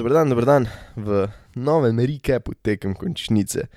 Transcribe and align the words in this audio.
Dobro 0.00 0.14
dan, 0.14 0.28
dobro 0.28 0.44
dan 0.44 0.66
v 0.96 1.28
novem 1.54 1.98
recapu 2.00 2.54
tekem 2.62 2.94
končnice. 2.96 3.68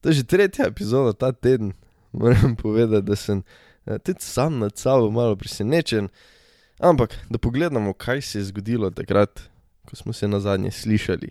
To 0.00 0.08
je 0.08 0.14
že 0.14 0.24
tretja 0.24 0.64
epizoda 0.66 1.12
ta 1.12 1.28
teden. 1.32 1.72
Moram 2.12 2.56
povedati, 2.56 3.04
da 3.04 3.16
sem 3.16 3.42
eh, 3.84 3.98
tudi 3.98 4.24
sam 4.24 4.58
nad 4.58 4.78
sabo 4.78 5.10
malo 5.10 5.36
presenečen. 5.36 6.08
Ampak 6.80 7.12
da 7.28 7.38
pogledamo, 7.38 7.92
kaj 7.92 8.22
se 8.22 8.38
je 8.38 8.44
zgodilo 8.44 8.90
takrat, 8.90 9.40
ko 9.84 9.96
smo 9.96 10.12
se 10.12 10.28
na 10.28 10.40
zadnje 10.40 10.70
slišali. 10.70 11.28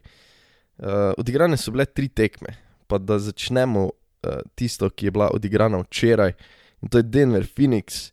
Uh, 0.78 0.86
odigrane 1.18 1.58
so 1.58 1.74
bile 1.74 1.86
tri 1.86 2.08
tekme, 2.08 2.54
pa 2.88 2.98
da 2.98 3.18
začnemo 3.20 3.90
uh, 3.90 4.38
tisto, 4.56 4.90
ki 4.90 5.06
je 5.06 5.12
bila 5.12 5.32
odigrana 5.34 5.82
včeraj, 5.82 6.38
in 6.82 6.90
to 6.90 7.02
je 7.02 7.10
Denver 7.10 7.48
Phoenix. 7.58 8.12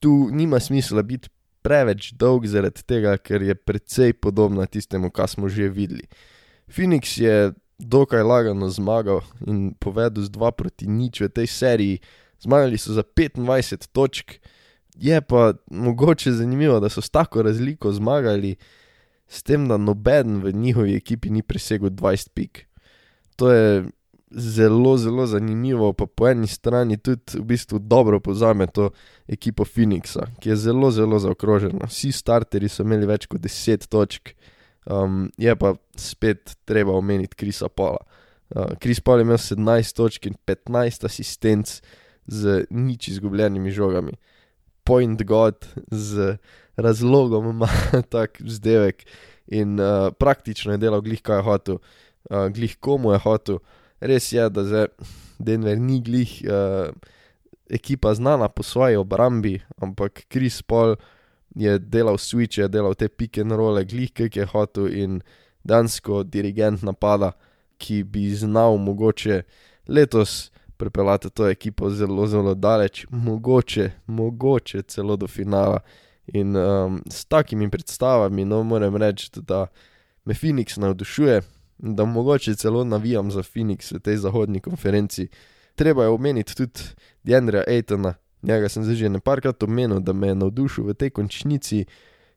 Tu 0.00 0.28
nima 0.32 0.60
smisla 0.60 1.02
biti 1.02 1.28
preveč 1.62 2.12
dolg 2.18 2.46
zaradi 2.50 2.82
tega, 2.86 3.16
ker 3.18 3.42
je 3.42 3.54
precej 3.54 4.12
podobna 4.12 4.66
tistemu, 4.66 5.10
kar 5.10 5.30
smo 5.30 5.48
že 5.48 5.70
videli. 5.70 6.06
Phoenix 6.68 7.18
je 7.18 7.52
dokaj 7.78 8.22
lagano 8.22 8.68
zmagal 8.70 9.22
in 9.46 9.74
povedal 9.74 10.22
z 10.22 10.30
2 10.30 10.52
proti 10.58 10.86
nič 10.86 11.22
v 11.22 11.30
tej 11.30 11.48
seriji, 11.50 12.02
zmagali 12.42 12.78
so 12.78 12.94
za 12.94 13.02
25 13.02 13.90
točk. 13.92 14.38
Je 14.92 15.16
pa 15.24 15.56
mogoče 15.70 16.32
zanimivo, 16.36 16.80
da 16.80 16.92
so 16.92 17.00
s 17.00 17.10
tako 17.10 17.42
razliko 17.42 17.92
zmagali, 17.92 18.56
s 19.28 19.42
tem, 19.42 19.64
da 19.68 19.80
noben 19.80 20.42
v 20.44 20.52
njihovi 20.52 20.96
ekipi 20.96 21.30
ni 21.30 21.42
presegel 21.42 21.88
20 21.88 22.28
pik. 22.36 22.68
To 23.40 23.48
je 23.48 23.88
zelo, 24.34 24.96
zelo 24.96 25.26
zanimivo, 25.26 25.92
pa 25.92 26.06
po 26.06 26.28
eni 26.28 26.46
strani 26.46 26.96
tudi 26.96 27.38
v 27.38 27.44
bistvu 27.52 27.78
dobro 27.78 28.20
pozame 28.20 28.66
to 28.66 28.90
ekipo 29.28 29.64
Phoenixa, 29.64 30.26
ki 30.40 30.52
je 30.52 30.56
zelo, 30.56 30.90
zelo 30.90 31.18
zaokrožena. 31.18 31.86
Vsi 31.88 32.12
starteri 32.12 32.68
so 32.68 32.86
imeli 32.86 33.08
več 33.08 33.26
kot 33.30 33.40
10 33.44 33.88
točk, 33.92 34.34
um, 34.86 35.26
je 35.38 35.56
pa 35.56 35.74
spet 35.96 36.56
treba 36.64 36.96
omeniti 36.96 37.36
Krisa 37.36 37.68
Pala. 37.68 38.02
Uh, 38.52 38.74
Kris 38.80 39.00
Pal 39.00 39.20
je 39.20 39.28
imel 39.28 39.40
17 39.40 39.96
točk 39.96 40.26
in 40.28 40.36
15 40.46 41.06
asistenc 41.08 41.80
z 42.26 42.64
nič 42.70 43.08
izgubljenimi 43.08 43.72
žogami. 43.72 44.16
Point 44.84 45.22
God 45.24 45.66
z 45.90 46.36
razlogom 46.76 47.50
ima 47.50 47.68
tak 48.14 48.40
vzdevek 48.40 49.06
in 49.46 49.80
uh, 49.80 50.10
praktično 50.18 50.72
je 50.72 50.82
delal 50.82 51.00
glih, 51.00 51.22
kaj 51.22 51.38
je 51.38 51.46
hotel, 51.46 51.78
uh, 51.78 52.48
glih 52.52 52.76
komu 52.80 53.12
je 53.12 53.22
hotel. 53.24 53.62
Res 54.02 54.32
je, 54.32 54.48
da 54.50 54.64
zdaj 54.66 54.86
Denver 55.38 55.78
ni 55.78 56.00
glih 56.02 56.40
uh, 56.44 56.90
ekipa 57.70 58.14
znana 58.14 58.48
po 58.48 58.62
svoji 58.62 58.96
obrambi, 58.96 59.60
ampak 59.76 60.24
Kris 60.28 60.62
Paul 60.62 60.96
je 61.54 61.78
delal 61.78 62.18
switch, 62.18 62.58
je 62.58 62.68
delal 62.68 62.94
te 62.94 63.08
pick 63.08 63.38
and 63.38 63.52
roll, 63.52 63.78
glih, 63.84 64.10
ki 64.12 64.30
je 64.34 64.46
hotel 64.46 64.88
in 64.90 65.20
dansko 65.64 66.22
dirigent 66.24 66.82
napada, 66.82 67.32
ki 67.78 68.02
bi 68.04 68.26
znal 68.34 68.76
mogoče 68.78 69.42
letos 69.88 70.50
pripeljati 70.76 71.30
to 71.30 71.48
ekipo 71.48 71.90
zelo, 71.90 72.26
zelo 72.26 72.54
daleč, 72.54 73.06
mogoče, 73.10 73.90
mogoče 74.06 74.82
celo 74.82 75.16
do 75.16 75.26
finala. 75.26 75.80
In 76.26 76.56
um, 76.56 77.02
s 77.10 77.24
takimi 77.24 77.70
predstavami, 77.70 78.44
no, 78.44 78.62
moram 78.62 78.96
reči, 78.96 79.30
da 79.36 79.66
me 80.24 80.34
Phoenix 80.34 80.78
navdušuje 80.80 81.40
da 81.82 82.04
mogoče 82.04 82.54
celo 82.54 82.84
navijam 82.84 83.30
za 83.30 83.42
Phoenix 83.42 83.94
v 83.94 83.98
tej 83.98 84.16
zahodni 84.16 84.60
konferenci. 84.60 85.28
Treba 85.74 86.02
je 86.02 86.08
omeniti 86.08 86.56
tudi 86.56 86.80
Dendra 87.24 87.64
Aitona, 87.68 88.14
njega 88.42 88.68
sem 88.68 88.94
že 88.94 89.08
nekajkrat 89.08 89.62
omenil, 89.62 90.00
da 90.00 90.12
me 90.12 90.28
je 90.28 90.34
navdušil 90.34 90.84
v 90.84 90.94
tej 90.94 91.10
končnici 91.10 91.84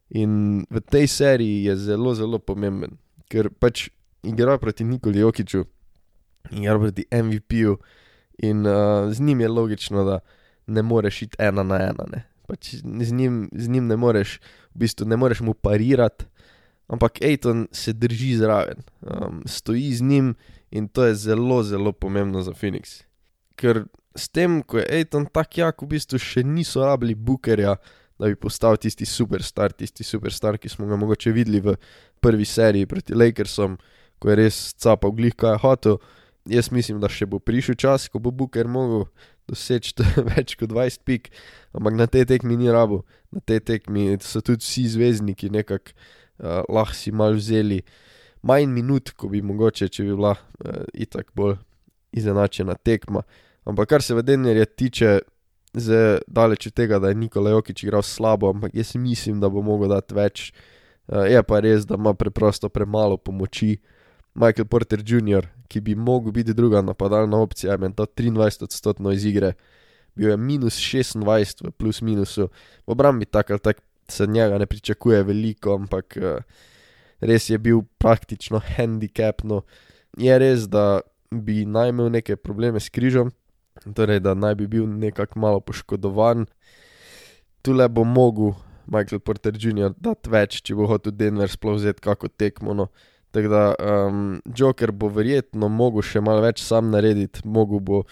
in 0.09 0.65
v 0.69 0.81
tej 0.81 1.07
seriji 1.07 1.63
je 1.63 1.75
zelo, 1.75 2.15
zelo 2.15 2.39
pomemben, 2.39 2.97
ker 3.29 3.49
pač 3.49 3.89
igra 4.23 4.57
proti 4.57 4.83
Nikoli 4.83 5.19
Jokiču, 5.19 5.65
igra 6.51 6.79
proti 6.79 7.05
MVP-ju 7.11 7.77
in 8.37 8.65
uh, 8.65 9.13
z 9.13 9.19
njim 9.21 9.41
je 9.41 9.47
logično, 9.47 10.03
da 10.03 10.19
ne 10.67 10.81
moreš 10.81 11.21
iti 11.21 11.37
ena 11.39 11.63
na 11.63 11.75
ena. 11.75 12.05
Ne. 12.11 12.25
Pač 12.47 12.75
z, 12.81 13.13
njim, 13.13 13.49
z 13.53 13.69
njim 13.69 13.87
ne 13.87 13.97
moreš, 13.97 14.39
v 14.73 14.85
bistvu 14.85 15.05
ne 15.05 15.17
moreš 15.17 15.41
mu 15.41 15.53
parirati 15.53 16.25
ampak 16.87 17.21
Aiton 17.21 17.67
se 17.71 17.93
drži 17.93 18.35
zraven, 18.37 18.83
um, 19.01 19.43
stoji 19.45 19.93
z 19.95 20.01
njim 20.01 20.35
in 20.71 20.87
to 20.87 21.05
je 21.05 21.15
zelo, 21.15 21.63
zelo 21.63 21.91
pomembno 21.91 22.41
za 22.41 22.51
Phoenix. 22.51 23.01
Ker 23.55 23.85
s 24.15 24.29
tem, 24.29 24.61
ko 24.63 24.79
je 24.79 24.87
Aiton 24.89 25.25
tako 25.25 25.61
jak, 25.61 25.81
v 25.81 25.91
bistvu 25.95 26.19
še 26.21 26.43
niso 26.43 26.83
rabili 26.85 27.15
Bookerja, 27.15 27.75
da 28.19 28.29
bi 28.31 28.37
postal 28.39 28.77
tisti 28.79 29.05
superstar, 29.05 29.73
tisti 29.75 30.05
superstar, 30.07 30.57
ki 30.57 30.71
smo 30.71 30.87
ga 30.87 30.95
mogoče 30.99 31.33
videli 31.35 31.59
v 31.63 31.75
prvi 32.23 32.45
seriji 32.47 32.87
proti 32.87 33.15
Lakersom, 33.15 33.75
ko 34.19 34.31
je 34.31 34.37
res 34.39 34.59
capal 34.79 35.11
glih, 35.15 35.35
kaj 35.35 35.57
je 35.57 35.63
hotel. 35.65 35.97
Jaz 36.47 36.69
mislim, 36.71 37.01
da 37.01 37.09
še 37.09 37.25
bo 37.27 37.41
prišel 37.41 37.75
čas, 37.75 38.05
ko 38.07 38.21
bo 38.21 38.31
Booker 38.31 38.69
mogel 38.71 39.07
doseči 39.49 39.97
več 40.31 40.55
kot 40.59 40.71
20 40.71 41.03
pik, 41.05 41.31
ampak 41.75 41.97
na 41.97 42.07
tej 42.07 42.27
tekmi 42.29 42.55
ni 42.57 42.71
rabo, 42.71 43.03
na 43.33 43.41
tej 43.43 43.63
tekmi 43.65 44.13
so 44.23 44.41
tudi 44.45 44.63
vsi 44.63 44.87
zvezdniki 44.95 45.51
nekako 45.53 45.97
uh, 46.39 46.63
lahko 46.69 46.95
si 46.95 47.11
mal 47.11 47.35
vzeli 47.37 47.81
manj 48.45 48.67
minut, 48.69 49.11
ko 49.17 49.29
bi 49.31 49.41
mogoče, 49.41 49.89
če 49.89 50.05
bi 50.05 50.13
bila 50.15 50.35
uh, 50.35 50.83
itak 50.93 51.31
bolj 51.35 51.57
izenačena 52.15 52.75
tekma. 52.75 53.23
Ampak 53.65 53.89
kar 53.89 54.05
se 54.05 54.15
v 54.15 54.23
Denverju 54.23 54.65
tiče, 54.77 55.17
zdaj 55.73 56.21
daleč 56.27 56.69
od 56.69 56.75
tega, 56.77 56.99
da 56.99 57.11
je 57.11 57.19
Nikola 57.19 57.55
Jokič 57.55 57.83
igral 57.83 58.05
slabo, 58.05 58.49
ampak 58.53 58.75
jaz 58.77 58.95
mislim, 58.95 59.41
da 59.41 59.49
bo 59.49 59.63
mogel 59.65 59.91
dati 59.91 60.15
več. 60.15 60.51
Uh, 61.07 61.25
je 61.29 61.41
pa 61.43 61.59
res, 61.61 61.85
da 61.85 61.99
ima 61.99 62.13
preprosto 62.17 62.69
premalo 62.69 63.17
pomoči. 63.17 63.77
Michael 64.35 64.67
Porter 64.67 64.99
Jr., 64.99 65.47
ki 65.71 65.79
bi 65.81 65.95
mogel 65.95 66.33
biti 66.35 66.53
druga 66.53 66.81
napadalna 66.81 67.39
opcija, 67.39 67.71
je 67.71 67.79
imel 67.79 67.93
23 67.95 68.63
odstotkov 68.67 69.13
iz 69.13 69.25
igre, 69.25 69.53
bil 70.15 70.29
je 70.29 70.37
minus 70.37 70.75
26 70.79 71.63
v 71.67 71.71
plus 71.71 72.01
minusu, 72.01 72.49
v 72.87 72.91
obrambi 72.91 73.25
tako 73.25 73.55
ali 73.55 73.63
tako 73.63 73.84
se 74.07 74.23
od 74.23 74.29
njega 74.29 74.57
ne 74.57 74.65
pričakuje 74.65 75.23
veliko, 75.23 75.75
ampak 75.75 76.17
uh, 76.21 76.43
res 77.19 77.49
je 77.49 77.57
bil 77.57 77.81
praktično 77.97 78.61
handicap. 78.75 79.43
No. 79.43 79.63
Je 80.17 80.37
res, 80.39 80.67
da 80.69 81.01
bi 81.31 81.65
naj 81.65 81.89
imel 81.89 82.11
neke 82.11 82.35
probleme 82.35 82.79
s 82.79 82.89
križom, 82.89 83.31
torej 83.95 84.21
da 84.23 84.35
naj 84.35 84.55
bi 84.55 84.67
bil 84.67 84.87
nekako 84.87 85.39
malo 85.39 85.59
poškodovan. 85.59 86.45
Tu 87.61 87.73
le 87.73 87.89
bo 87.89 88.03
mogel 88.03 88.53
Michael 88.87 89.19
Porter 89.19 89.57
Jr. 89.57 89.95
dati 89.97 90.29
več, 90.29 90.61
če 90.61 90.75
bo 90.77 90.87
hotel 90.89 91.15
Denver 91.17 91.49
sploh 91.49 91.79
vzeti 91.79 92.03
kako 92.05 92.29
tekmo. 92.29 92.75
No. 92.77 92.87
Tako 93.35 93.51
da 93.51 93.63
um, 93.75 94.37
Joker 94.45 94.93
bo 94.95 95.09
verjetno 95.11 95.67
mogel 95.67 96.05
še 96.05 96.21
malo 96.23 96.45
več 96.45 96.61
sam 96.63 96.91
narediti, 96.93 97.41
mogel 97.43 97.81
bo 97.83 98.03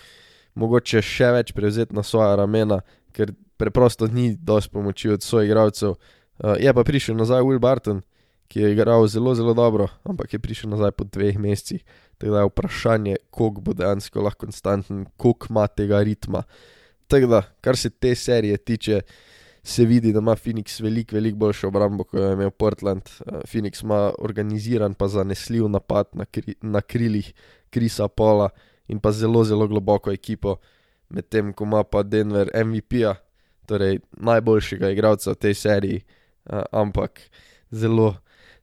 mogoče 0.60 1.02
še 1.06 1.32
več 1.38 1.54
prevzeti 1.56 1.96
na 1.96 2.04
svoja 2.04 2.34
ramena, 2.38 2.82
ker 3.16 3.32
preprosto 3.64 4.08
ni 4.08 4.36
dosti 4.36 4.72
pomoči 4.72 5.10
od 5.10 5.24
svojih 5.24 5.48
igralcev. 5.48 5.90
Uh, 5.90 6.56
je 6.60 6.74
pa 6.74 6.84
prišel 6.84 7.16
nazaj 7.16 7.42
Will 7.48 7.60
Barton, 7.64 8.02
ki 8.52 8.60
je 8.60 8.72
igral 8.76 9.08
zelo, 9.08 9.36
zelo 9.36 9.54
dobro, 9.56 9.88
ampak 10.04 10.34
je 10.34 10.40
prišel 10.40 10.74
nazaj 10.74 10.92
po 10.92 11.08
dveh 11.08 11.40
mesecih. 11.40 11.84
Tako 12.18 12.32
da 12.32 12.40
je 12.40 12.50
vprašanje, 12.50 13.16
koliko 13.30 13.62
bo 13.62 13.74
dejansko 13.74 14.22
lahko 14.22 14.46
konstanten, 14.46 15.06
koliko 15.18 15.48
ima 15.50 15.68
tega 15.68 16.02
ritma. 16.04 16.44
Tako 17.08 17.28
da, 17.28 17.42
kar 17.62 17.78
se 17.78 17.90
te 17.90 18.16
serije 18.16 18.58
tiče, 18.58 19.02
se 19.64 19.86
vidi, 19.86 20.12
da 20.12 20.20
ima 20.20 20.36
Phoenix 20.36 20.82
veliko, 20.84 21.16
veliko 21.16 21.38
boljšo 21.38 21.68
obrambo, 21.68 22.04
kot 22.04 22.20
je 22.20 22.34
imel 22.34 22.52
Portland. 22.52 23.08
Uh, 23.24 23.40
Phoenix 23.48 23.84
ima 23.84 24.12
organiziran, 24.20 24.94
pa 24.94 25.08
zanesljiv 25.08 25.70
napad 25.72 26.12
na, 26.14 26.26
kri, 26.26 26.56
na 26.62 26.82
krilih 26.82 27.34
Krisa 27.70 28.08
Pola 28.08 28.50
in 28.88 29.00
pa 29.00 29.12
zelo, 29.12 29.44
zelo 29.44 29.68
globoko 29.68 30.12
ekipo, 30.12 30.58
medtem 31.10 31.54
ko 31.54 31.64
ima 31.64 31.84
pa 31.84 32.04
Denver 32.04 32.50
MVP-ja, 32.66 33.16
torej 33.66 34.00
najboljšega 34.18 34.92
igralca 34.94 35.34
v 35.34 35.40
tej 35.40 35.54
seriji, 35.54 36.00
uh, 36.04 36.64
ampak 36.72 37.22
zelo 37.72 38.16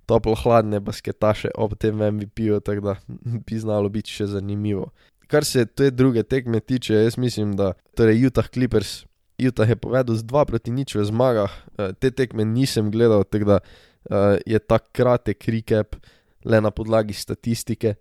toplo 0.06 0.34
hladne 0.34 0.80
basketaše 0.82 1.52
ob 1.54 1.76
tem 1.78 1.98
MVP-ju, 1.98 2.60
tako 2.60 2.80
da 2.80 2.94
bi 3.46 3.58
znalo 3.58 3.88
biti 3.88 4.10
še 4.10 4.30
zanimivo. 4.34 4.90
Kar 5.30 5.46
se 5.46 5.64
te 5.66 5.90
druge 5.94 6.24
tekme 6.26 6.60
tiče, 6.60 6.94
jaz 7.04 7.18
mislim, 7.18 7.54
da 7.56 7.72
torej 7.94 8.26
Utah 8.26 8.48
Clippers, 8.50 9.04
Utah 9.40 9.68
je 9.68 9.76
povedal 9.78 10.16
z 10.16 10.26
2 10.26 10.44
proti 10.44 10.74
nič 10.74 10.94
v 10.98 11.06
zmagah, 11.06 11.52
uh, 11.78 11.92
te 11.94 12.10
tekme 12.10 12.44
nisem 12.44 12.90
gledal, 12.90 13.24
tako 13.24 13.54
da 13.54 13.58
uh, 13.60 14.36
je 14.46 14.58
ta 14.58 14.78
kratek 14.78 15.48
recap 15.48 15.96
le 16.44 16.60
na 16.60 16.70
podlagi 16.70 17.14
statistike. 17.14 17.94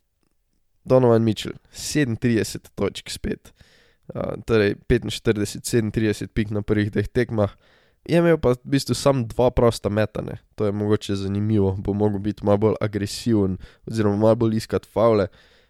Donovan 0.83 1.21
Mitchell, 1.21 1.59
37 1.75 2.71
točk 2.73 3.11
spet 3.13 3.53
torej 4.45 4.75
45, 4.87 5.61
37 5.61 6.27
pik 6.33 6.51
na 6.51 6.61
prvih 6.61 6.91
dveh 6.91 7.07
tekmah. 7.07 7.53
Je 8.09 8.17
imel 8.17 8.39
pa 8.41 8.55
v 8.55 8.63
bistvu 8.63 8.95
samo 8.95 9.27
dva 9.27 9.51
prosta 9.51 9.89
metane, 9.89 10.39
to 10.55 10.65
je 10.65 10.71
mogoče 10.71 11.15
zanimivo, 11.15 11.75
bo 11.77 11.93
mogel 11.93 12.19
biti 12.19 12.45
malo 12.45 12.57
bolj 12.57 12.75
agresiven, 12.81 13.57
oziroma 13.85 14.17
malo 14.17 14.35
bolj 14.35 14.57
iskati 14.57 14.87
faule. 14.87 15.27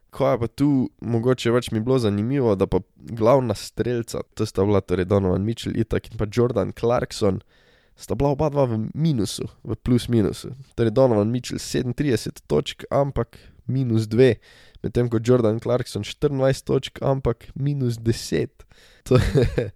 Ko 0.09 0.29
je 0.29 0.39
pa 0.39 0.47
tu 0.47 0.89
mogoče 1.01 1.51
več 1.51 1.71
mi 1.71 1.81
bilo 1.85 1.99
zanimivo, 1.99 2.55
da 2.55 2.67
pa 2.67 2.79
glavna 2.95 3.53
streljca, 3.53 4.21
to 4.33 4.45
sta 4.45 4.65
bila 4.65 4.81
torej 4.81 5.05
Donovan 5.05 5.45
Mitchell, 5.45 5.77
Itak 5.77 6.11
in 6.11 6.17
pa 6.17 6.25
Jordan 6.31 6.71
Clarkson, 6.79 7.41
sta 7.95 8.15
bila 8.15 8.31
oba 8.33 8.49
dva 8.49 8.65
v 8.65 8.87
minusu, 8.93 9.49
v 9.63 9.75
plus 9.75 10.07
minusu. 10.09 10.53
Torej 10.79 10.95
Donovan 10.97 11.29
Mitchell 11.29 11.59
37 11.59 12.45
točk, 12.47 12.87
ampak 12.89 13.37
minus 13.69 14.09
2, 14.11 14.33
medtem 14.83 15.09
ko 15.09 15.21
Jordan 15.21 15.61
Clarkson 15.63 16.03
24 16.03 16.65
točk, 16.65 17.01
ampak 17.05 17.49
minus 17.55 18.01
10. 18.01 18.49
To 19.09 19.17
je, 19.17 19.71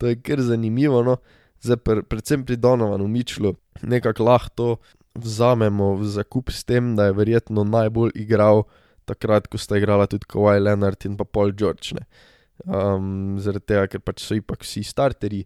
to 0.00 0.08
je 0.10 0.16
kar 0.18 0.40
zanimivo, 0.42 1.04
no. 1.06 1.20
Zdaj, 1.62 1.78
pr, 1.86 2.00
predvsem 2.02 2.42
pri 2.42 2.56
Donovanu 2.58 3.06
Mitchellu, 3.06 3.52
nekako 3.86 4.24
lahko 4.26 4.66
vzamemo 5.14 5.92
v 6.00 6.08
zakup 6.10 6.50
s 6.50 6.64
tem, 6.66 6.96
da 6.98 7.06
je 7.06 7.14
verjetno 7.14 7.62
najbolj 7.62 8.10
igral 8.18 8.64
takrat, 9.06 9.46
ko 9.46 9.60
sta 9.60 9.78
igrala 9.78 10.08
tudi 10.10 10.26
Kowaj 10.26 10.62
Leonard 10.62 11.06
in 11.06 11.14
pa 11.18 11.24
Paul 11.24 11.52
George. 11.54 11.94
Um, 12.66 13.38
zaradi 13.42 13.74
tega, 13.74 13.86
ker 13.90 14.02
pač 14.02 14.24
so 14.24 14.38
ipak 14.38 14.66
vsi 14.66 14.82
starteri. 14.86 15.44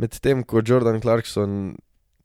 Medtem 0.00 0.44
ko 0.44 0.60
Jordan 0.64 1.00
Clarkson 1.00 1.76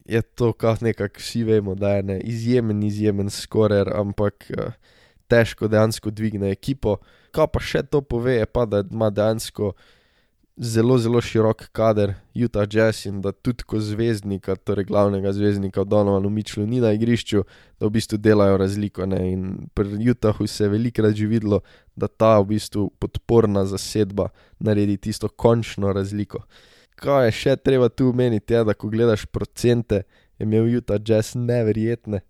je 0.06 0.22
to, 0.22 0.54
kar 0.54 0.78
nekako 0.82 1.20
vsi 1.20 1.44
vemo, 1.44 1.76
da 1.76 1.90
je 1.90 2.04
ne 2.04 2.20
izjemen, 2.20 2.84
izjemen 2.84 3.30
skorer, 3.30 3.90
ampak 3.96 4.52
uh, 4.58 4.74
težko 5.28 5.68
dejansko 5.68 6.12
dvigne 6.12 6.52
ekipo. 6.52 6.98
Kaj 7.32 7.48
pa 7.54 7.60
še 7.60 7.84
to 7.90 8.02
pove, 8.02 8.38
je 8.38 8.46
pa, 8.46 8.66
da 8.66 8.84
ima 8.92 9.10
dejansko 9.10 9.74
zelo, 10.56 10.98
zelo 10.98 11.22
širok 11.22 11.66
kader 11.76 12.14
Utah 12.36 12.68
Jazz 12.72 13.06
in 13.10 13.20
da 13.22 13.32
tudi 13.32 13.66
ko 13.68 13.80
zvezdnika, 13.82 14.56
torej 14.56 14.86
glavnega 14.88 15.34
zvezdnika 15.34 15.84
Donovanu 15.84 16.30
Mičlu, 16.30 16.68
ni 16.70 16.80
na 16.80 16.94
igrišču, 16.96 17.44
da 17.80 17.90
v 17.90 17.96
bistvu 17.98 18.22
delajo 18.22 18.62
razliko. 18.62 19.10
Ne? 19.10 19.20
In 19.34 19.50
pri 19.74 20.12
Utahu 20.12 20.48
se 20.48 20.64
je 20.64 20.70
velikokrat 20.70 21.18
že 21.18 21.28
videlo, 21.28 21.62
da 21.96 22.08
ta 22.08 22.38
v 22.40 22.54
bistvu 22.56 22.92
podporna 23.00 23.66
zasedba 23.66 24.30
naredi 24.60 24.98
tisto 24.98 25.28
končno 25.28 25.92
razliko 25.94 26.46
kaj 27.00 27.28
je 27.28 27.34
še 27.40 27.56
treba 27.62 27.90
tu 27.90 28.10
omeniti, 28.10 28.54
je, 28.54 28.64
da 28.68 28.74
ko 28.74 28.90
gledaš 28.92 29.26
procente, 29.26 30.04
je 30.40 30.48
imel 30.48 30.70
Utah 30.78 31.00
Jazz 31.00 31.36
neverjetne. 31.36 32.22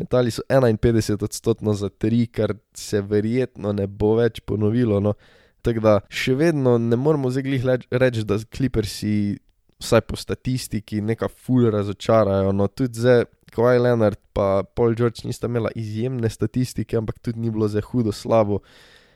Metali 0.00 0.32
so 0.32 0.42
51 0.48 1.24
odstotkov 1.24 1.76
za 1.76 1.90
tri, 1.90 2.24
kar 2.26 2.54
se 2.76 3.02
verjetno 3.02 3.72
ne 3.76 3.86
bo 3.86 4.14
več 4.16 4.40
ponovilo. 4.40 5.00
No. 5.00 5.14
Tako 5.60 5.82
da 5.84 5.98
še 6.08 6.34
vedno 6.38 6.78
ne 6.80 6.96
moremo 6.96 7.30
zeglih 7.30 7.66
reči, 7.90 8.24
da 8.24 8.38
Clippersi, 8.40 9.36
vsaj 9.80 10.04
po 10.08 10.16
statistiki, 10.16 11.02
neka 11.04 11.28
ful 11.28 11.68
razočarajo. 11.72 12.54
No, 12.56 12.68
tudi 12.68 13.00
zdaj, 13.02 13.26
Kowaj 13.50 13.80
Leonard 13.82 14.16
in 14.16 14.66
Paul 14.74 14.94
George 14.94 15.26
nista 15.26 15.48
imela 15.50 15.70
izjemne 15.74 16.30
statistike, 16.30 16.96
ampak 16.96 17.18
tudi 17.18 17.40
ni 17.40 17.50
bilo 17.50 17.68
za 17.68 17.80
hudo 17.80 18.12
slabo. 18.12 18.60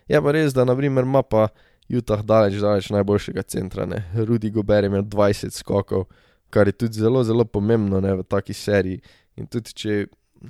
Je 0.09 0.21
pa 0.21 0.33
res, 0.33 0.53
da 0.53 0.65
naprimer 0.65 1.05
ima 1.05 1.23
pa. 1.23 1.49
Utah 1.89 2.23
daleč, 2.25 2.59
daleč 2.63 2.91
najboljšega 2.91 3.43
centra. 3.43 3.87
Ne. 3.87 4.05
Rudy 4.15 4.51
Gober 4.51 4.85
je 4.85 4.91
imel 4.93 5.03
20 5.03 5.53
skokov, 5.53 6.07
kar 6.51 6.69
je 6.69 6.73
tudi 6.73 7.01
zelo, 7.01 7.25
zelo 7.25 7.45
pomembno 7.45 8.01
ne, 8.01 8.15
v 8.21 8.25
taki 8.25 8.55
seriji. 8.57 9.03
In 9.37 9.47
tudi 9.51 9.75
če 9.75 10.05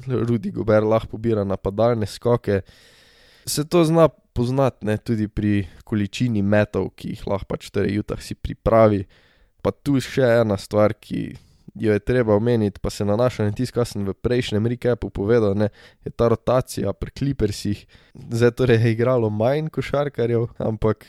Rudy 0.06 0.52
Gober 0.54 0.84
lahko 0.86 1.16
pobira 1.16 1.44
napadalne 1.44 2.06
skoke, 2.06 2.62
se 3.46 3.64
to 3.64 3.84
zna 3.84 4.08
poznati 4.08 4.86
ne, 4.86 4.96
tudi 4.98 5.28
pri 5.28 5.66
količini 5.84 6.42
metov, 6.42 6.90
ki 6.96 7.14
jih 7.14 7.26
lahko 7.28 7.54
pač 7.54 7.70
torej 7.70 8.00
Utah 8.02 8.22
si 8.22 8.34
pripravi. 8.34 9.04
Pa 9.64 9.72
tu 9.72 9.96
še 10.02 10.26
ena 10.42 10.58
stvar, 10.60 10.92
ki 10.94 11.32
jo 11.74 11.92
je 11.92 11.98
treba 11.98 12.34
omeniti, 12.34 12.80
pa 12.80 12.90
se 12.90 13.04
nanaša 13.04 13.48
na 13.48 13.52
tisto, 13.52 13.74
kar 13.78 13.88
sem 13.88 14.04
v 14.06 14.14
prejšnjem 14.14 14.66
recapu 14.74 15.10
povedal, 15.10 15.56
ne, 15.58 15.70
je 16.04 16.12
ta 16.12 16.28
rotacija 16.30 16.92
pri 16.92 17.10
Clippersih. 17.10 17.86
Zdaj 18.14 18.54
torej 18.60 18.82
je 18.82 18.92
igralo 18.94 19.30
manj 19.30 19.72
košarkarjev, 19.74 20.48
ampak 20.58 21.06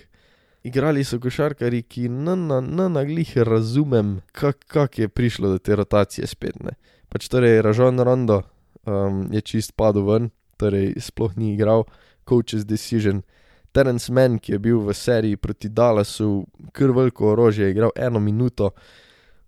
igrali 0.65 1.03
so 1.03 1.19
košarkari, 1.21 1.83
ki 1.83 2.09
na, 2.09 2.35
na, 2.35 2.59
na 2.61 2.87
naglih 2.89 3.37
razumem, 3.37 4.21
kako 4.31 4.59
kak 4.67 4.99
je 4.99 5.07
prišlo 5.07 5.49
do 5.49 5.57
te 5.57 5.75
rotacije 5.75 6.27
spet. 6.27 6.57
Ne. 6.63 6.73
Pač 7.09 7.29
torej 7.29 7.61
Ražon 7.61 8.01
Rondo 8.01 8.41
um, 8.85 9.27
je 9.31 9.41
čist 9.41 9.75
padel 9.77 10.07
ven, 10.09 10.29
torej 10.57 10.95
sploh 10.97 11.37
ni 11.37 11.53
igral, 11.53 11.85
coach's 12.25 12.65
decision. 12.65 13.21
Terence 13.75 14.11
Mann, 14.11 14.39
ki 14.39 14.55
je 14.55 14.59
bil 14.59 14.79
v 14.81 14.93
seriji 14.95 15.37
proti 15.37 15.69
Dallasu, 15.69 16.47
krvko 16.73 17.33
orožje, 17.35 17.67
je 17.67 17.75
igral 17.75 17.93
eno 17.95 18.19
minuto. 18.19 18.71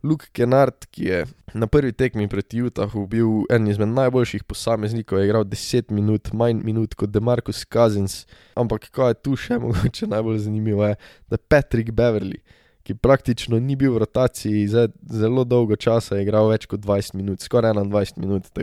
Luke 0.04 0.28
Kennard, 0.32 0.86
ki 0.92 1.04
je 1.04 1.26
na 1.54 1.68
prvi 1.68 1.92
tekmi 1.92 2.28
proti 2.30 2.62
Utahu 2.62 3.08
bil 3.10 3.30
en 3.50 3.68
izmed 3.68 3.90
najboljših 3.90 4.44
posameznikov, 4.44 5.20
je 5.20 5.26
igral 5.26 5.44
10 5.44 5.92
minut, 5.92 6.32
manj 6.34 6.62
minut 6.64 6.94
kot 6.96 7.10
Demarcus 7.10 7.66
Cousins. 7.74 8.26
Ampak 8.56 8.90
kaj 8.94 9.10
je 9.10 9.20
tu 9.26 9.36
še 9.36 9.58
mogoče 9.64 10.08
najbolj 10.08 10.38
zanimivo, 10.46 10.86
je, 10.86 10.96
da 11.30 11.38
Patrick 11.38 11.92
Beverly, 11.92 12.40
ki 12.86 12.96
praktično 12.96 13.60
ni 13.60 13.76
bil 13.76 13.96
v 13.96 14.04
rotaciji, 14.06 14.68
za 14.72 14.88
zelo 15.10 15.44
dolgo 15.44 15.76
časa 15.76 16.16
je 16.16 16.28
igral 16.28 16.52
več 16.52 16.70
kot 16.70 16.80
20 16.86 17.18
minut, 17.18 17.42
skoraj 17.42 17.74
21 17.74 18.22
minut. 18.22 18.54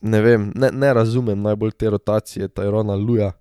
Ne 0.00 0.20
vem, 0.24 0.50
ne, 0.56 0.70
ne 0.72 0.92
razumem 0.94 1.40
najbolj 1.42 1.72
te 1.76 1.90
rotacije, 1.90 2.48
ta 2.48 2.68
Rona 2.68 2.94
Luja. 2.94 3.32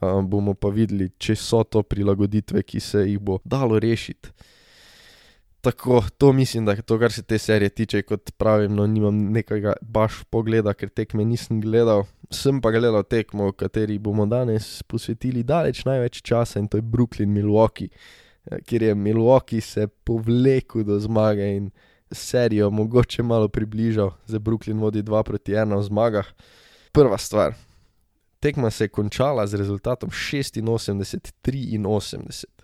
Um, 0.00 0.24
bomo 0.24 0.54
pa 0.56 0.70
videli, 0.72 1.10
če 1.20 1.36
so 1.36 1.60
to 1.68 1.82
prilagoditve, 1.84 2.62
ki 2.64 2.80
se 2.80 3.04
jih 3.04 3.20
bo 3.20 3.38
dalo 3.44 3.76
rešiti. 3.80 4.32
Tako, 5.62 6.02
to 6.18 6.32
mislim, 6.32 6.64
da 6.64 6.72
je 6.72 6.82
to, 6.82 6.98
kar 6.98 7.12
se 7.12 7.22
te 7.22 7.38
serije 7.38 7.68
tiče, 7.68 8.02
kot 8.02 8.30
pravim, 8.36 8.74
no, 8.74 8.86
nimam 8.86 9.14
nekega 9.14 9.72
baš 9.80 10.12
pogleda, 10.30 10.74
ker 10.74 10.88
tekme 10.90 11.24
nisem 11.24 11.60
gledal. 11.62 12.02
Sem 12.34 12.60
pa 12.60 12.70
gledal 12.74 13.02
tekmo, 13.06 13.46
v 13.46 13.52
kateri 13.60 13.98
bomo 14.02 14.26
danes 14.26 14.82
posvetili 14.90 15.42
daleč 15.46 15.84
največ 15.86 16.18
časa 16.26 16.58
in 16.58 16.66
to 16.68 16.76
je 16.80 16.82
Brooklyn 16.82 17.30
Milwaukee, 17.30 17.88
eh, 18.50 18.58
kjer 18.66 18.82
je 18.82 18.94
Milwaukee 18.94 19.60
se 19.60 19.86
povlekel 19.86 20.84
do 20.84 20.98
zmage 20.98 21.56
in 21.56 21.70
serijo 22.10 22.70
mogoče 22.70 23.22
malo 23.22 23.48
približal, 23.48 24.10
za 24.26 24.38
Brooklyn 24.38 24.80
vodi 24.80 25.02
2 25.02 25.22
proti 25.22 25.52
1 25.52 25.78
v 25.78 25.82
zmagah. 25.82 26.26
Prva 26.92 27.18
stvar, 27.18 27.54
tekma 28.40 28.70
se 28.70 28.84
je 28.84 28.88
končala 28.88 29.46
z 29.46 29.54
rezultatom 29.54 30.10
86-83. 30.10 32.61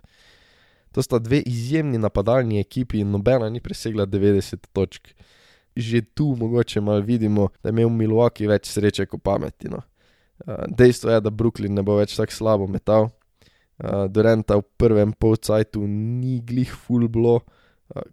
To 0.91 1.01
sta 1.05 1.19
dve 1.19 1.41
izjemni 1.45 1.97
napadalni 1.97 2.59
ekipi 2.59 2.99
in 3.03 3.11
nobena 3.11 3.49
ni 3.49 3.61
presegla 3.61 4.05
90 4.05 4.71
točk. 4.73 5.13
Že 5.75 6.01
tu 6.13 6.35
mogoče 6.35 6.81
malo 6.81 7.01
vidimo, 7.05 7.49
da 7.63 7.69
je 7.69 7.75
imel 7.77 7.89
Milwaukee 7.89 8.49
več 8.49 8.71
sreče 8.73 9.05
kot 9.05 9.21
pameti. 9.23 9.69
No. 9.69 9.83
Dejstvo 10.67 11.11
je, 11.11 11.21
da 11.21 11.29
Brooklyn 11.29 11.75
ne 11.77 11.83
bo 11.85 11.99
več 11.99 12.15
tako 12.17 12.33
slabo 12.33 12.67
metal. 12.67 13.09
Durenta 14.09 14.57
v 14.59 14.65
prvem 14.77 15.13
polcajtu 15.13 15.85
ni 15.87 16.39
glih 16.43 16.71
full 16.73 17.07
blo, 17.07 17.39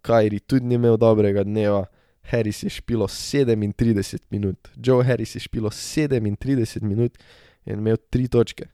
Kajri 0.03 0.39
tudi 0.41 0.65
ni 0.67 0.79
imel 0.79 0.97
dobrega 0.97 1.43
dneva. 1.45 1.87
Harris 2.27 2.63
je 2.63 2.71
špilo 2.71 3.07
37 3.07 4.19
minut, 4.31 4.69
Joe 4.77 5.05
Harris 5.05 5.35
je 5.37 5.41
špilo 5.41 5.71
37 5.71 6.83
minut 6.83 7.19
in 7.67 7.79
imel 7.79 7.97
3 8.11 8.29
točke. 8.29 8.67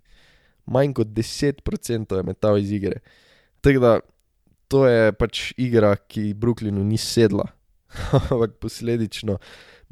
Manj 0.67 0.95
kot 0.97 1.09
10% 1.09 2.17
je 2.17 2.23
metal 2.23 2.59
iz 2.59 2.73
igre. 2.73 3.01
Tako 3.63 3.79
da 3.79 3.93
to 4.69 4.87
je 4.89 5.13
pač 5.13 5.53
igra, 5.61 5.95
ki 5.97 6.33
Brooklynu 6.35 6.83
ni 6.85 6.99
sedla, 6.99 7.45
ampak 8.31 8.57
posledično 8.61 9.39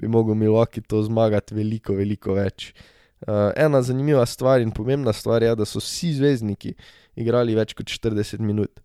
bi 0.00 0.08
mogel 0.08 0.34
Milwaukee 0.34 0.82
to 0.82 1.02
zmagati 1.04 1.54
veliko, 1.54 1.94
veliko 1.94 2.34
več. 2.38 2.72
Uh, 3.20 3.50
ena 3.56 3.82
zanimiva 3.84 4.24
stvar 4.26 4.62
in 4.64 4.72
pomembna 4.72 5.12
stvar 5.12 5.44
je, 5.44 5.52
da 5.54 5.66
so 5.68 5.82
vsi 5.82 6.14
zvezdniki 6.16 6.72
igrali 7.20 7.54
več 7.54 7.74
kot 7.76 7.92
40 7.92 8.40
minut, 8.40 8.80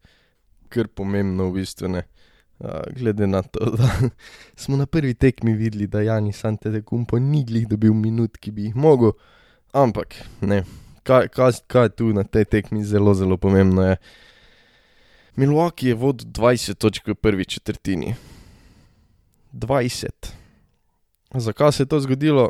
kar 0.69 0.91
pomembno 0.91 1.47
v 1.49 1.61
bistvu 1.61 1.93
ne. 1.93 2.03
Uh, 2.59 2.83
glede 2.95 3.27
na 3.27 3.41
to, 3.43 3.71
da 3.75 3.89
smo 4.61 4.77
na 4.79 4.85
prvi 4.85 5.15
tekmi 5.15 5.55
videli, 5.55 5.87
da 5.87 6.03
Jani 6.03 6.35
Sante 6.35 6.71
de 6.71 6.83
Kumpo 6.83 7.19
ni 7.19 7.45
glih 7.47 7.65
dobil 7.71 7.95
minut, 7.95 8.37
ki 8.37 8.51
bi 8.51 8.69
jih 8.69 8.75
mogel, 8.75 9.15
ampak 9.75 10.19
ne, 10.43 10.61
kaj, 11.07 11.31
kaj, 11.31 11.63
kaj 11.71 11.91
tu 11.95 12.11
na 12.15 12.27
tej 12.27 12.45
tekmi 12.51 12.83
zelo, 12.83 13.15
zelo 13.15 13.39
pomembno 13.39 13.87
je. 13.89 13.97
Milwaukee 15.35 15.89
je 15.89 15.95
vodil 15.95 16.29
20 16.31 16.73
točk 16.73 17.07
v 17.07 17.15
prvi 17.15 17.45
četrtini. 17.45 18.15
20. 19.53 20.09
Zakaj 21.33 21.71
se 21.71 21.83
je 21.83 21.87
to 21.87 21.99
zgodilo? 21.99 22.49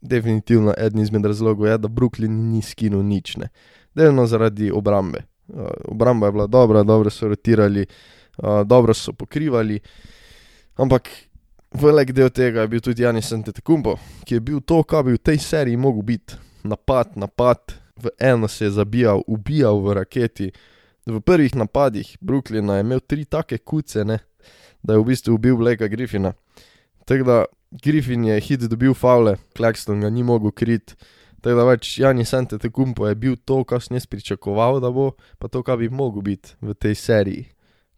Definitivno 0.00 0.74
eden 0.78 1.00
izmed 1.00 1.26
razlogov 1.26 1.66
je, 1.66 1.78
da 1.78 1.88
Brooklyn 1.88 2.30
ni 2.50 2.62
skinil 2.62 3.02
nič, 3.02 3.36
ne. 3.36 3.48
delno 3.94 4.26
zaradi 4.26 4.70
obrambe. 4.70 5.18
Uh, 5.48 5.66
obramba 5.84 6.26
je 6.26 6.32
bila 6.32 6.46
dobra, 6.46 6.82
dobro 6.82 7.10
so 7.10 7.28
rotirali, 7.28 7.86
uh, 8.38 8.62
dobro 8.66 8.94
so 8.94 9.12
pokrivali, 9.12 9.80
ampak 10.76 11.08
velik 11.74 12.12
del 12.12 12.30
tega 12.30 12.60
je 12.60 12.68
bil 12.68 12.80
tudi 12.80 13.02
Janis 13.02 13.32
Antetokounmpo, 13.32 13.96
ki 14.24 14.34
je 14.34 14.40
bil 14.40 14.60
to, 14.60 14.82
kar 14.82 15.04
bi 15.04 15.12
v 15.12 15.18
tej 15.18 15.38
seriji 15.38 15.76
mogel 15.76 16.02
biti. 16.02 16.34
Napad, 16.62 17.16
napad, 17.16 17.74
v 18.02 18.10
eno 18.18 18.48
se 18.48 18.64
je 18.64 18.70
zabijal, 18.70 19.22
ubijal 19.26 19.80
v 19.82 19.94
raketi, 19.94 20.52
v 21.06 21.20
prvih 21.20 21.54
napadih 21.54 22.16
Brooklyna 22.20 22.76
je 22.78 22.80
imel 22.86 23.00
tri 23.00 23.24
take 23.24 23.58
kuce, 23.58 24.04
ne, 24.04 24.18
da 24.82 24.94
je 24.94 25.02
v 25.02 25.08
bistvu 25.10 25.34
ubil 25.34 25.56
Blakea 25.56 25.88
Griffina. 25.88 26.32
Tako 27.04 27.24
da 27.24 27.44
Griffin 27.82 28.24
je 28.24 28.40
hit 28.40 28.60
dobil 28.60 28.94
faule, 28.94 29.36
Claxton 29.56 30.00
ga 30.00 30.10
ni 30.10 30.22
mogel 30.22 30.50
kriti. 30.50 30.94
Tako 31.42 31.56
da 31.58 31.64
več 31.66 31.96
Jani 31.98 32.24
Sante 32.24 32.58
Tekumpo 32.58 33.08
je 33.08 33.16
bil 33.18 33.34
to, 33.36 33.64
kar 33.64 33.82
sem 33.82 33.96
jaz 33.96 34.06
pričakoval, 34.06 34.78
da 34.80 34.92
bo, 34.94 35.12
pa 35.42 35.48
to, 35.50 35.64
kar 35.66 35.80
bi 35.80 35.88
mogel 35.90 36.22
biti 36.22 36.54
v 36.62 36.74
tej 36.78 36.94
seriji. 36.94 37.48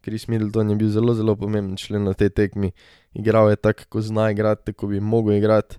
Chris 0.05 0.27
Middleton 0.29 0.69
je 0.69 0.77
bil 0.79 0.89
zelo, 0.93 1.13
zelo 1.17 1.35
pomemben 1.37 1.77
člen 1.77 2.05
na 2.05 2.13
tej 2.13 2.29
tekmi. 2.29 2.71
Igral 3.13 3.49
je 3.49 3.57
tako, 3.57 3.85
kot 3.89 4.05
zna 4.05 4.31
igrati, 4.33 4.71
tako 4.71 4.89
bi 4.93 4.99
mogel 5.01 5.37
igrati. 5.37 5.77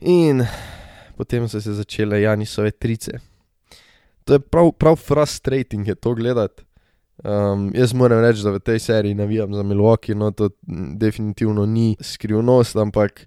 In 0.00 0.44
potem 1.16 1.48
so 1.48 1.60
se 1.60 1.74
začele 1.76 2.22
Janisove 2.22 2.70
trice. 2.70 3.18
To 4.28 4.36
je 4.36 4.40
prav, 4.44 4.72
prav 4.76 4.96
frustrating 4.96 5.88
je 5.88 5.94
to 5.94 6.14
gledati. 6.14 6.62
Um, 7.24 7.70
jaz 7.74 7.94
moram 7.94 8.20
reči, 8.20 8.42
da 8.44 8.50
v 8.50 8.60
tej 8.60 8.78
seriji 8.78 9.14
navijam 9.14 9.54
za 9.54 9.62
Milwaukee, 9.62 10.14
no 10.14 10.30
to 10.30 10.50
definitivno 10.94 11.66
ni 11.66 11.96
skrivnost, 12.00 12.76
ampak 12.76 13.26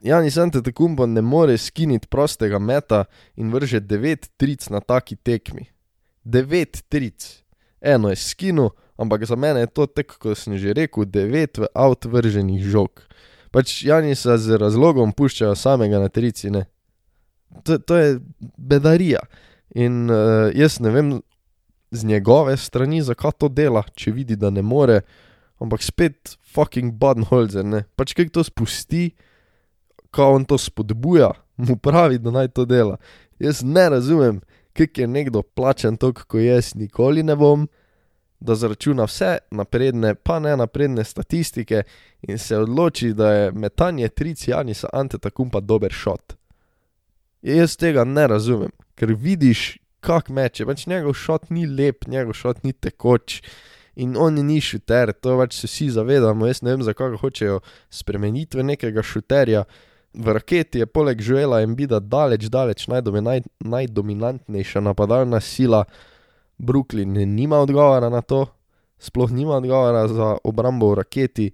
Janis 0.00 0.36
Antetokounmpo 0.36 1.06
ne 1.06 1.22
more 1.22 1.58
skiniti 1.58 2.06
prostega 2.06 2.58
meta 2.58 3.04
in 3.36 3.50
vrže 3.52 3.80
9 3.80 4.28
tric 4.36 4.68
na 4.68 4.80
taki 4.80 5.16
tekmi. 5.16 5.64
9 6.24 6.82
tric. 6.88 7.42
Eno 7.80 8.08
je 8.08 8.16
skinu, 8.16 8.70
ampak 8.96 9.24
za 9.24 9.36
mene 9.36 9.60
je 9.60 9.66
to 9.66 9.86
tek, 9.86 10.18
kot 10.18 10.38
sem 10.38 10.58
že 10.58 10.76
rekel, 10.76 11.04
9 11.04 11.64
v 11.64 11.72
avt 11.74 12.04
vrženih 12.04 12.60
žog. 12.60 13.02
Pač 13.50 13.82
Janisa 13.82 14.36
z 14.38 14.60
razlogom 14.60 15.16
puščajo 15.16 15.54
samega 15.56 15.98
na 15.98 16.08
trici, 16.08 16.50
ne. 16.50 16.66
To, 17.64 17.78
to 17.78 17.96
je 17.96 18.18
bedarija. 18.58 19.24
In 19.74 20.10
uh, 20.10 20.50
jaz 20.54 20.78
ne 20.80 20.90
vem 20.90 21.14
z 21.90 22.04
njegove 22.04 22.56
strani, 22.56 23.02
zakaj 23.02 23.38
to 23.38 23.48
dela, 23.48 23.82
če 23.94 24.12
vidi, 24.12 24.36
da 24.36 24.50
ne 24.50 24.62
more, 24.62 25.00
ampak 25.62 25.82
spet 25.82 26.36
fucking 26.54 26.94
Budenholzer, 26.94 27.64
ne. 27.64 27.84
Pač 27.96 28.14
kaj 28.16 28.30
to 28.34 28.44
spusti, 28.44 29.10
ko 30.14 30.34
on 30.36 30.44
to 30.48 30.58
spodbuja, 30.58 31.32
mu 31.56 31.76
pravi, 31.76 32.18
da 32.18 32.30
naj 32.30 32.52
to 32.56 32.66
dela. 32.68 32.96
Jaz 33.38 33.62
ne 33.64 33.88
razumem, 33.92 34.40
kako 34.76 35.00
je 35.00 35.06
nekdo 35.06 35.42
plačen 35.42 35.96
toliko, 35.96 36.24
ko 36.28 36.38
jaz 36.38 36.74
nikoli 36.74 37.22
ne 37.22 37.36
bom, 37.36 37.66
da 38.40 38.54
zračuna 38.54 39.06
vse 39.08 39.38
napredne, 39.50 40.14
pa 40.14 40.38
ne 40.38 40.56
napredne 40.56 41.04
statistike 41.04 41.82
in 42.22 42.38
se 42.38 42.58
odloči, 42.58 43.12
da 43.16 43.32
je 43.32 43.52
metanje 43.52 44.08
tric 44.08 44.48
Janisa 44.48 44.88
Antetokounmpa 44.92 45.60
dober 45.60 45.92
šot. 45.92 46.36
Jaz 47.42 47.76
tega 47.76 48.04
ne 48.04 48.26
razumem, 48.26 48.70
ker 48.96 49.12
vidiš, 49.14 49.76
kak 50.04 50.28
meče, 50.32 50.66
pač 50.68 50.86
njegov 50.90 51.16
šot 51.18 51.50
ni 51.54 51.66
lep, 51.66 52.06
njegov 52.10 52.36
šot 52.36 52.62
ni 52.64 52.72
tekoč. 52.72 53.40
In 53.96 54.16
on 54.20 54.36
ni 54.44 54.58
šuter, 54.60 55.14
to 55.16 55.38
pač 55.40 55.56
se 55.56 55.68
vsi 55.70 55.88
zavedamo, 55.94 56.46
jaz 56.46 56.60
ne 56.62 56.74
vem, 56.74 56.82
zakaj 56.84 57.14
ga 57.14 57.20
hočejo 57.22 57.60
spremeniti 57.88 58.58
v 58.58 58.66
nekega 58.72 59.02
šuterja. 59.02 59.64
V 60.16 60.32
raketi 60.32 60.82
je 60.82 60.88
poleg 60.88 61.20
Žuela 61.20 61.62
in 61.64 61.74
Bida 61.76 62.00
daleč, 62.00 62.48
daleč 62.52 62.86
naj, 62.88 63.42
najdominantnejša 63.64 64.80
napadalna 64.84 65.40
sila. 65.40 65.84
Brooklyn 66.58 67.16
nima 67.36 67.60
odgovora 67.60 68.08
na 68.08 68.22
to, 68.22 68.46
sploh 68.98 69.32
nima 69.32 69.56
odgovora 69.60 70.06
za 70.08 70.36
obrambo 70.44 70.92
v 70.92 71.00
raketi, 71.00 71.50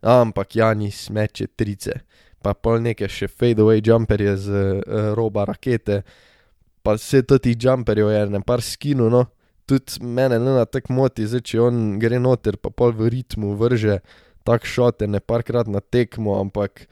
ampak 0.00 0.56
Janis 0.56 1.10
meče 1.12 1.46
trice 1.56 2.00
pa 2.40 2.56
pol 2.56 2.80
neke 2.80 3.08
še 3.08 3.28
fadeaway 3.28 3.82
jumperje 3.84 4.34
z 4.40 4.48
uh, 4.50 5.12
roba 5.16 5.44
rakete, 5.48 6.02
pa 6.82 6.96
vse 6.96 7.22
to 7.22 7.38
tih 7.38 7.56
jumperjev 7.60 8.10
je, 8.10 8.24
ne 8.34 8.40
par 8.40 8.62
skinu, 8.62 9.10
no, 9.10 9.26
tudi 9.66 10.02
mene 10.02 10.38
ne 10.38 10.56
na 10.58 10.64
tak 10.64 10.88
moti, 10.90 11.26
zdaj 11.28 11.44
če 11.46 11.60
on 11.62 11.82
gre 12.02 12.18
noter, 12.18 12.56
pa 12.58 12.72
pol 12.74 12.94
v 12.96 13.10
ritmu 13.14 13.54
vrže 13.60 14.00
tak 14.44 14.64
šote, 14.66 15.06
ne 15.06 15.20
parkrat 15.20 15.68
na 15.68 15.80
tekmo, 15.80 16.40
ampak 16.40 16.86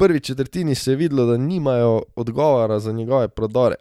prvi 0.00 0.20
četrtini 0.20 0.74
se 0.74 0.92
je 0.92 0.96
videlo, 0.96 1.26
da 1.26 1.36
nimajo 1.36 2.02
odgovora 2.16 2.78
za 2.80 2.92
njegove 2.92 3.28
prodore. 3.28 3.76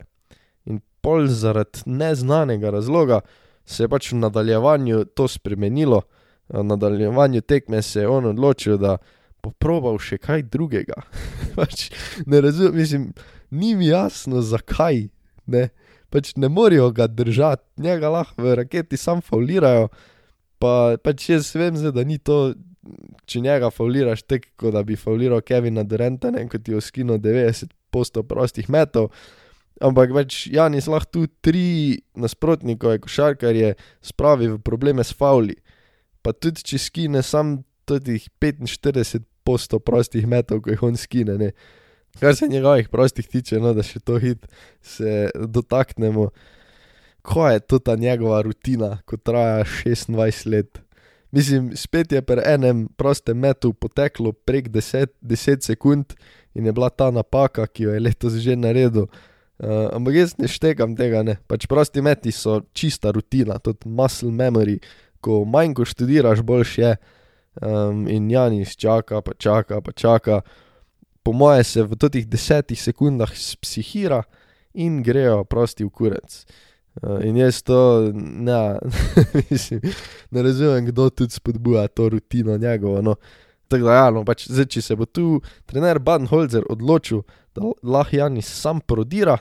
In 0.65 0.81
pol 1.01 1.27
zaradi 1.27 1.85
neznanega 1.85 2.69
razloga 2.69 3.21
se 3.65 3.83
je 3.83 3.89
pač 3.89 4.11
v 4.11 4.19
nadaljevanju 4.25 5.05
to 5.15 5.27
spremenilo, 5.27 6.01
v 6.49 6.63
nadaljevanju 6.63 7.41
tekme 7.41 7.81
se 7.81 8.01
je 8.01 8.07
on 8.07 8.25
odločil, 8.25 8.77
da 8.77 8.97
poprobal 9.41 9.97
še 9.99 10.17
kaj 10.21 10.43
drugega. 10.51 10.99
pač 11.57 11.89
ne 12.25 12.41
razumem, 12.41 12.75
mislim, 12.75 13.07
ni 13.51 13.75
mi 13.75 13.87
jasno, 13.87 14.41
zakaj. 14.41 15.07
Ne, 15.51 15.67
pač 16.11 16.33
ne 16.39 16.49
morejo 16.51 16.89
ga 16.95 17.07
držati, 17.07 17.83
njega 17.83 18.09
lahko 18.09 18.43
v 18.43 18.55
raketi 18.61 18.99
sam 18.99 19.21
faulirajo. 19.25 19.89
Pa 20.61 20.97
pač 21.01 21.29
jaz 21.31 21.53
vem, 21.57 21.77
zdaj, 21.77 21.95
da 21.95 22.05
ni 22.05 22.19
to, 22.21 22.53
če 23.25 23.41
njega 23.41 23.71
fauliraš, 23.73 24.25
tako 24.29 24.71
da 24.73 24.83
bi 24.85 24.97
fauliral 24.99 25.41
Kevina 25.45 25.83
Duranta, 25.83 26.31
ne 26.31 26.45
kot 26.49 26.67
je 26.67 26.81
skino 26.81 27.17
90 27.21 27.73
postov 27.91 28.27
prostih 28.29 28.69
metov. 28.69 29.11
Ampak 29.81 30.13
več 30.13 30.45
Janis 30.51 30.87
lahko 30.91 31.09
tu 31.09 31.25
tri 31.41 31.97
nasprotnikove 32.13 33.01
košarkarje 33.01 33.73
spravi 34.05 34.51
v 34.53 34.61
probleme 34.61 35.03
s 35.03 35.15
fauli. 35.17 35.57
Pa 36.21 36.35
tudi 36.37 36.61
če 36.61 36.77
skine 36.77 37.23
sam 37.25 37.63
teh 37.89 38.27
45 38.39 39.25
posto 39.43 39.79
prostih 39.81 40.27
metov, 40.29 40.61
ko 40.61 40.69
jih 40.73 40.83
on 40.85 40.97
skine. 40.99 41.37
Ne. 41.41 41.49
Kar 42.19 42.35
se 42.35 42.47
njegovih 42.47 42.89
prostih 42.89 43.27
tiče, 43.27 43.59
no, 43.59 43.73
da 43.73 43.83
še 43.83 43.99
to 43.99 44.17
hit 44.19 44.47
se 44.81 45.29
dotaknemo. 45.35 46.29
Ko 47.21 47.47
je 47.49 47.59
to 47.59 47.79
ta 47.79 47.95
njegova 47.95 48.41
rutina, 48.41 48.97
ko 49.05 49.17
traja 49.17 49.63
26 49.63 50.49
let? 50.49 50.81
Mislim, 51.31 51.71
spet 51.75 52.11
je 52.11 52.21
pri 52.21 52.41
enem 52.45 52.87
prostem 52.97 53.37
metu 53.39 53.73
poteklo 53.73 54.33
prek 54.33 54.67
10, 54.69 55.07
10 55.21 55.63
sekund 55.63 56.13
in 56.53 56.65
je 56.65 56.71
bila 56.71 56.89
ta 56.89 57.11
napaka, 57.11 57.67
ki 57.67 57.83
jo 57.83 57.93
je 57.93 57.99
letos 57.99 58.33
že 58.33 58.55
naredil. 58.55 59.07
Uh, 59.61 59.93
ampak 59.93 60.15
jaz 60.17 60.33
ne 60.41 60.49
štekam 60.49 60.95
tega, 60.97 61.21
ne. 61.23 61.37
Pač 61.47 61.67
prosti 61.69 62.01
meti 62.01 62.33
so 62.33 62.63
čista 62.73 63.11
rutina, 63.13 63.59
tudi 63.61 63.87
muscle 63.87 64.31
memory. 64.33 64.79
Ko 65.21 65.43
manj 65.45 65.75
ko 65.77 65.85
študiraš, 65.85 66.41
boljš 66.41 66.77
je. 66.77 66.95
Um, 67.61 68.07
in 68.07 68.29
Janis 68.31 68.73
čaka, 68.79 69.21
pa 69.21 69.35
čaka, 69.37 69.81
pa 69.85 69.91
čaka. 69.91 70.41
Po 71.23 71.33
moje 71.33 71.63
se 71.63 71.83
v 71.83 71.95
teh 71.95 72.25
desetih 72.25 72.81
sekundah 72.81 73.31
psihira 73.61 74.23
in 74.73 75.03
grejo 75.03 75.43
prosti 75.43 75.85
v 75.85 75.89
kurec. 75.89 76.45
Uh, 77.01 77.21
in 77.23 77.37
jaz 77.39 77.61
to 77.63 78.11
ne, 78.13 78.79
mislim, 79.49 79.81
ne 80.31 80.43
razumem, 80.43 80.85
kdo 80.91 81.09
tudi 81.09 81.31
spodbuja 81.31 81.87
to 81.87 82.09
rutino 82.09 82.57
njegovo. 82.57 83.01
No. 83.01 83.15
Tako 83.67 83.85
da, 83.85 83.93
ja, 83.93 84.07
no, 84.11 84.25
pač, 84.27 84.49
zdaj, 84.51 84.67
če 84.73 84.81
se 84.83 84.95
bo 84.99 85.05
tu 85.07 85.39
trener 85.69 86.01
Badenholzer 86.03 86.65
odločil, 86.69 87.21
da 87.55 87.69
lahko 87.83 88.17
Janis 88.17 88.49
sam 88.51 88.81
prodira, 88.83 89.37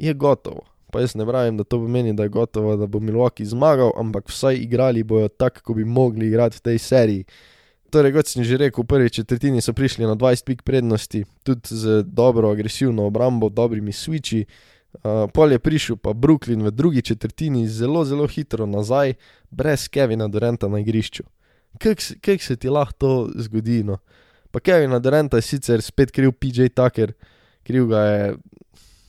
je 0.00 0.14
gotovo. 0.16 0.64
Pa 0.92 1.00
jaz 1.00 1.14
ne 1.16 1.26
pravim, 1.28 1.56
da 1.56 1.64
to 1.64 1.78
pomeni, 1.80 2.14
da 2.16 2.24
je 2.24 2.32
gotovo, 2.32 2.76
da 2.80 2.88
bo 2.88 3.00
Milwaukee 3.00 3.48
zmagal, 3.48 3.92
ampak 4.00 4.32
vsaj 4.32 4.56
igrali 4.60 5.04
bojo 5.04 5.28
tako, 5.28 5.60
kot 5.64 5.76
bi 5.76 5.84
mogli 5.84 6.28
igrati 6.28 6.56
v 6.56 6.64
tej 6.68 6.78
seriji. 6.78 7.24
Torej, 7.92 8.14
kot 8.16 8.24
sem 8.24 8.40
že 8.40 8.56
rekel, 8.56 8.80
v 8.80 8.88
prvi 8.88 9.10
četrtini 9.12 9.60
so 9.60 9.76
prišli 9.76 10.08
na 10.08 10.16
20 10.16 10.48
pik 10.48 10.60
prednosti, 10.64 11.28
tudi 11.44 11.76
z 11.76 12.00
dobro 12.08 12.48
agresivno 12.48 13.04
obrambo, 13.04 13.52
dobrimi 13.52 13.92
switchi. 13.92 14.48
Uh, 15.04 15.28
pol 15.28 15.52
je 15.52 15.58
prišel 15.60 15.96
pa 16.00 16.16
Brooklyn 16.16 16.64
v 16.64 16.72
drugi 16.72 17.02
četrtini 17.04 17.68
zelo, 17.68 18.04
zelo 18.04 18.24
hitro 18.24 18.64
nazaj, 18.64 19.14
brez 19.50 19.88
Kevina 19.92 20.28
Duranta 20.28 20.68
na 20.72 20.80
igrišču. 20.80 21.24
Kaj 22.20 22.38
se 22.40 22.56
ti 22.56 22.72
lahko 22.72 22.96
to 22.96 23.12
zgodi? 23.36 23.84
No? 23.84 24.00
Pa 24.48 24.60
Kevina 24.60 24.96
Duranta 24.96 25.36
je 25.36 25.44
sicer 25.44 25.84
spet 25.84 26.12
kriv 26.16 26.32
PJ 26.32 26.72
Tucker, 26.72 27.12
kriv 27.60 27.92
ga 27.92 28.00
je 28.00 28.36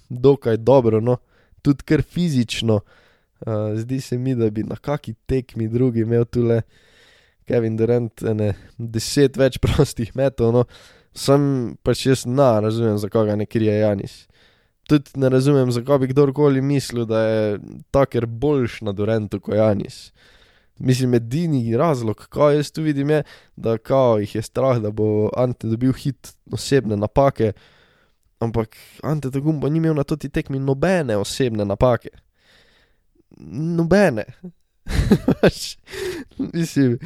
dokaj 0.10 0.58
dobro, 0.60 1.00
no 1.00 1.18
tudi 1.63 1.88
kar 1.88 2.04
fizično. 2.04 2.84
Uh, 3.48 3.80
zdi 3.80 4.02
se 4.02 4.18
mi, 4.18 4.36
da 4.36 4.50
bi 4.50 4.63
na 4.63 4.75
kaki 4.75 5.13
tekmi 5.13 5.68
drugi 5.68 6.04
imel 6.04 6.25
tu 6.25 6.44
le 6.44 6.62
Kevin 7.48 7.78
Durant, 7.80 8.24
ne 8.36 8.54
deset 8.78 9.38
več 9.40 9.60
prostih 9.64 10.14
metov, 10.20 10.54
no, 10.56 10.66
sem 11.14 11.76
pač 11.86 12.08
jaz 12.08 12.28
na 12.30 12.58
razumem, 12.64 12.98
zakaj 13.02 13.28
ga 13.32 13.40
ne 13.40 13.48
krije 13.50 13.80
Janis. 13.82 14.24
Tudi 14.90 15.16
ne 15.22 15.30
razumem, 15.32 15.72
zakaj 15.72 16.02
bi 16.02 16.12
kdorkoli 16.12 16.62
mislil, 16.62 17.06
da 17.08 17.22
je 17.24 17.60
taker 17.96 18.26
boljš 18.28 18.82
na 18.88 18.92
Durantu 18.96 19.40
kot 19.40 19.56
Janis. 19.56 20.10
Mislim, 20.84 21.14
edini 21.14 21.78
razlog, 21.78 22.26
kaj 22.34 22.58
jaz 22.58 22.74
tu 22.74 22.82
vidim, 22.84 23.14
je, 23.14 23.22
da 23.56 23.78
kao 23.78 24.18
jih 24.20 24.36
je 24.36 24.42
strah, 24.42 24.82
da 24.82 24.92
bo 24.92 25.30
Ante 25.38 25.70
dobil 25.70 25.94
hit 25.94 26.34
osebne 26.52 26.98
napake, 26.98 27.54
Ampak 28.44 28.76
Ante 29.04 29.32
Tagumbo 29.32 29.70
ni 29.70 29.78
imel 29.78 29.96
na 29.96 30.04
toti 30.04 30.30
tekmi 30.30 30.60
nobene 30.60 31.18
osebne 31.18 31.66
napake. 31.66 32.10
Nobene. 33.78 34.26
Pač, 35.42 35.78
mislim, 36.38 36.98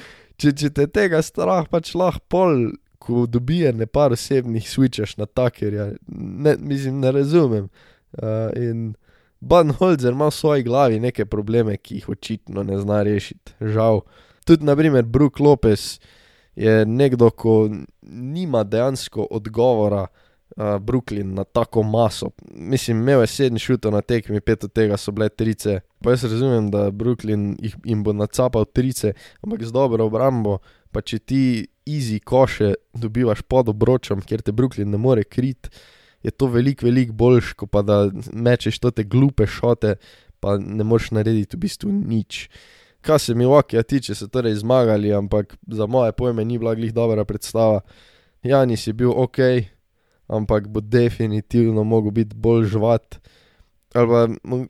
če, 0.41 0.53
če 0.53 0.69
te 0.73 0.87
tega 0.87 1.21
strah 1.25 1.67
pač 1.69 1.93
lahko 1.97 2.23
pol, 2.29 2.69
ko 3.01 3.25
dobije 3.29 3.71
ne 3.77 3.87
par 3.87 4.13
osebnih 4.15 4.65
switchaš 4.67 5.15
na 5.21 5.27
takerja, 5.29 5.91
ne, 6.07 6.55
mislim, 6.59 6.99
ne 7.03 7.11
razumem. 7.15 7.69
Uh, 8.17 8.49
in 8.57 8.95
Banholzer 9.39 10.15
ima 10.15 10.27
v 10.31 10.35
svoji 10.35 10.63
glavi 10.65 10.99
neke 10.99 11.25
probleme, 11.29 11.77
ki 11.77 11.99
jih 11.99 12.09
očitno 12.09 12.63
ne 12.65 12.79
zna 12.81 13.03
rešiti, 13.05 13.53
žal. 13.61 14.01
Tudi, 14.47 14.65
naprimer, 14.65 15.05
Brook 15.05 15.39
Lopez 15.39 15.99
je 16.55 16.85
nekdo, 16.85 17.29
ko 17.29 17.69
nima 18.01 18.63
dejansko 18.63 19.27
odgovora 19.31 20.07
uh, 20.57 20.77
Brooklyn 20.79 21.33
na 21.33 21.43
tako 21.43 21.83
maso. 21.83 22.29
Mislim, 22.51 23.01
imel 23.01 23.21
je 23.21 23.27
sedem 23.27 23.59
šutov 23.61 23.93
na 23.93 24.01
tekmi, 24.01 24.41
pet 24.41 24.63
od 24.63 24.73
tega 24.73 24.97
so 24.97 25.11
bile 25.11 25.29
trice. 25.29 25.79
Pa 26.03 26.13
jaz 26.13 26.23
razumem, 26.23 26.71
da 26.71 26.89
Brooklyn 26.91 27.55
jih, 27.61 27.75
jim 27.85 28.03
bo 28.03 28.13
nacapal 28.13 28.65
trice, 28.65 29.13
ampak 29.41 29.63
z 29.63 29.71
dobro 29.71 30.05
obrambo, 30.05 30.57
pa 30.91 31.01
če 31.01 31.19
ti 31.19 31.43
easy 31.87 32.19
koše 32.19 32.73
dobivaš 32.93 33.41
pod 33.41 33.69
obročem, 33.69 34.21
kjer 34.21 34.41
te 34.41 34.51
Brooklyn 34.51 34.91
ne 34.91 34.97
more 34.97 35.23
krit, 35.23 35.69
je 36.23 36.31
to 36.31 36.49
veliko, 36.51 36.85
veliko 36.85 37.13
boljš, 37.13 37.53
kot 37.53 37.71
pa 37.71 37.81
da 37.85 38.07
mečeš 38.33 38.79
te 38.81 39.03
glupe 39.03 39.47
šote, 39.47 39.95
pa 40.39 40.57
ne 40.57 40.83
moreš 40.83 41.11
narediti 41.15 41.57
v 41.57 41.61
bistvu 41.65 41.91
nič. 41.93 42.47
Kar 43.01 43.21
se 43.21 43.35
mi 43.35 43.45
okja 43.45 43.83
tiče, 43.83 44.15
so 44.15 44.27
torej 44.27 44.57
zmagali, 44.59 45.13
ampak 45.13 45.55
za 45.67 45.85
moje 45.85 46.11
pojme 46.11 46.45
ni 46.45 46.57
bila 46.57 46.75
glih 46.75 46.93
dobra 46.93 47.25
predstava. 47.25 47.81
Janis 48.43 48.87
je 48.87 48.93
bil 48.93 49.13
ok, 49.13 49.37
ampak 50.27 50.67
bo 50.67 50.81
definitivno 50.81 51.83
mogel 51.83 52.11
biti 52.11 52.35
bolj 52.35 52.67
žvat. 52.75 53.19
Ali 53.95 54.07
pa, 54.07 54.21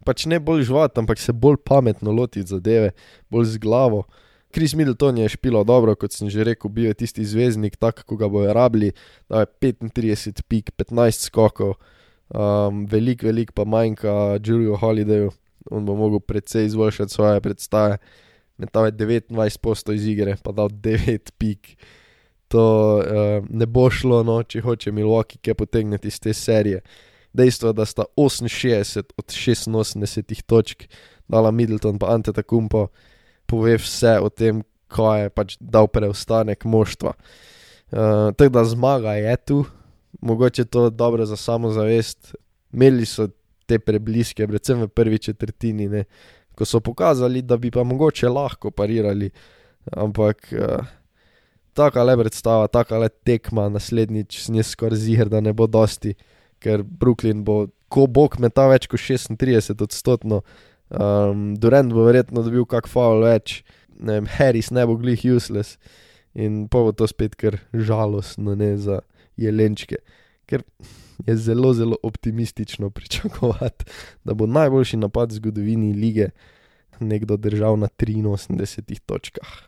pač 0.06 0.26
ne 0.30 0.40
bolj 0.40 0.68
žvat, 0.70 0.98
ampak 1.02 1.20
se 1.20 1.34
bolj 1.34 1.58
pametno 1.66 2.14
lotiti 2.14 2.48
zadeve, 2.48 2.94
bolj 3.30 3.58
z 3.58 3.62
glavo. 3.62 4.06
Kris 4.54 4.74
Middleton 4.78 5.18
je 5.18 5.30
špilo 5.30 5.64
dobro, 5.68 5.96
kot 6.00 6.14
sem 6.16 6.30
že 6.32 6.46
rekel, 6.48 6.72
bil 6.72 6.88
je 6.90 7.02
tisti 7.04 7.26
zvezdnik, 7.26 7.76
tako 7.76 8.06
kot 8.08 8.20
ga 8.22 8.30
bojo 8.32 8.54
rabili, 8.54 8.94
da 9.30 9.44
je 9.44 9.74
35 9.74 10.46
pik, 10.48 10.72
15 10.78 11.28
skokov, 11.28 11.76
um, 12.32 12.86
veliko, 12.88 13.28
veliko 13.28 13.54
pa 13.54 13.66
manjka 13.66 14.40
Juliju 14.40 14.80
Holidayu, 14.80 15.34
on 15.72 15.86
bo 15.86 15.98
mogel 16.00 16.24
precej 16.24 16.66
izboljšati 16.66 17.14
svoje 17.14 17.42
predstave. 17.42 17.98
Metal 18.58 18.86
je 18.86 18.92
29 18.92 19.60
posto 19.62 19.94
iz 19.94 20.08
igre, 20.08 20.38
pa 20.44 20.56
dal 20.56 20.70
9 20.70 21.36
pik 21.38 21.76
to 22.48 22.98
uh, 22.98 23.46
ne 23.50 23.66
bo 23.66 23.90
šlo, 23.92 24.22
no, 24.24 24.40
če 24.44 24.62
hoče 24.64 24.92
Milwaukee 24.96 25.42
kaj 25.44 25.58
potegniti 25.60 26.08
iz 26.08 26.20
te 26.20 26.34
serije. 26.34 26.82
Dejstvo 27.38 27.70
je, 27.70 27.78
da 27.78 27.86
sta 27.86 28.06
68 28.18 29.04
od 29.18 29.26
86 29.26 30.42
točk 30.48 30.88
dala 31.28 31.52
Middleton 31.52 32.00
pa 32.00 32.14
Ante 32.14 32.34
Takumpo, 32.34 32.88
pove 33.46 33.76
vse 33.78 34.18
o 34.24 34.30
tem, 34.30 34.64
kaj 34.88 35.26
je 35.26 35.30
pač 35.36 35.58
dal 35.60 35.90
preostanek 35.92 36.64
moštva. 36.66 37.14
Uh, 37.92 38.32
Tako 38.36 38.50
da 38.50 38.64
zmaga 38.66 39.18
je 39.20 39.36
tu, 39.38 39.66
mogoče 40.22 40.66
to 40.66 40.90
dobro 40.90 41.26
za 41.26 41.36
samozavest. 41.36 42.36
Imeli 42.74 43.06
so 43.06 43.28
te 43.68 43.80
prebliske, 43.80 44.48
predvsem 44.48 44.82
v 44.82 44.88
prvi 44.88 45.20
četrtini, 45.20 45.88
ne, 45.92 46.04
ko 46.56 46.66
so 46.66 46.80
pokazali, 46.80 47.42
da 47.42 47.58
bi 47.58 47.72
pa 47.72 47.84
mogoče 47.84 48.30
lahko 48.30 48.72
parirali, 48.72 49.30
ampak. 49.92 50.48
Uh, 50.56 50.97
taka 51.78 52.04
le 52.04 52.18
predstava, 52.18 52.68
taka 52.72 53.00
le 53.02 53.10
tekma, 53.10 53.68
naslednjič 53.74 54.42
s 54.42 54.50
njim 54.54 54.66
skoraj 54.66 55.00
zir, 55.04 55.30
da 55.30 55.42
ne 55.44 55.54
bo 55.54 55.68
dosti, 55.70 56.16
ker 56.64 56.84
Brooklyn 56.84 57.44
bo, 57.46 57.68
ko 57.94 58.08
bog 58.10 58.40
meta 58.44 58.66
več 58.72 58.90
kot 58.90 59.02
36 59.04 59.84
odstotno, 59.86 60.42
um, 60.90 61.52
Durant 61.62 61.94
bo 61.94 62.08
verjetno 62.08 62.44
dobil 62.46 62.66
kak 62.70 62.90
faul 62.92 63.24
več, 63.28 63.62
ne 63.98 64.20
vem, 64.20 64.30
Harris 64.38 64.72
ne 64.74 64.86
bo 64.88 64.98
glih 65.00 65.24
useless 65.36 65.78
in 66.38 66.66
pa 66.70 66.84
bo 66.86 66.94
to 66.94 67.08
spet 67.10 67.38
kar 67.38 67.60
žalostno, 67.74 68.54
ne 68.58 68.76
za 68.82 69.02
jelenčke, 69.38 70.02
ker 70.50 70.66
je 71.26 71.38
zelo, 71.38 71.74
zelo 71.74 71.98
optimistično 72.06 72.90
pričakovati, 72.98 73.86
da 74.26 74.34
bo 74.38 74.50
najboljši 74.50 75.02
napad 75.02 75.32
v 75.32 75.42
zgodovini 75.42 75.94
lige 75.94 76.30
nekdo 77.00 77.38
držal 77.38 77.78
na 77.78 77.88
83 77.88 79.00
točkah. 79.06 79.68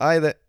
I 0.00 0.20
det! 0.20 0.47